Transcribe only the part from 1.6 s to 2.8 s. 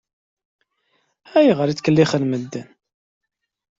i ttkellixen medden?